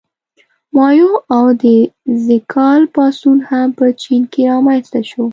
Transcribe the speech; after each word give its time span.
مائو 0.75 1.11
او 1.35 1.45
د 1.61 1.63
ز 2.23 2.27
کال 2.53 2.81
پاڅون 2.95 3.37
هم 3.49 3.67
په 3.77 3.85
چین 4.01 4.21
کې 4.31 4.41
رامنځته 4.51 5.01
شو. 5.09 5.23